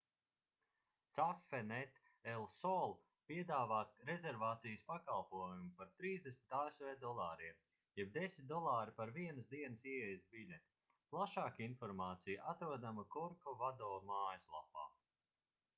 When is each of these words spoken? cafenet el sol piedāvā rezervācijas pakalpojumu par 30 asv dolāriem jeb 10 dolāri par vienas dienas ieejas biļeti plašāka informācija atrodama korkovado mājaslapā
cafenet 1.17 1.97
el 2.31 2.45
sol 2.53 2.95
piedāvā 3.31 3.81
rezervācijas 4.09 4.85
pakalpojumu 4.89 5.71
par 5.83 5.91
30 6.01 6.39
asv 6.61 6.89
dolāriem 7.05 7.61
jeb 8.01 8.11
10 8.19 8.49
dolāri 8.55 8.97
par 9.03 9.13
vienas 9.21 9.53
dienas 9.55 9.87
ieejas 9.95 10.25
biļeti 10.33 10.75
plašāka 11.15 11.67
informācija 11.71 12.51
atrodama 12.57 13.07
korkovado 13.21 13.95
mājaslapā 14.13 14.89